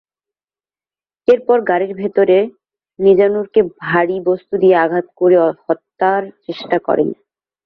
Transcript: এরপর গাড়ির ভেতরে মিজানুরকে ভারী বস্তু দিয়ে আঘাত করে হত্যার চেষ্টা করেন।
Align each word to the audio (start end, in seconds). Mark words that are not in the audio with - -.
এরপর 1.27 1.57
গাড়ির 1.69 1.93
ভেতরে 1.95 2.37
মিজানুরকে 2.99 3.61
ভারী 3.83 4.17
বস্তু 4.29 4.53
দিয়ে 4.61 4.75
আঘাত 4.85 5.05
করে 5.19 5.37
হত্যার 5.65 6.23
চেষ্টা 6.45 6.77
করেন। 6.87 7.09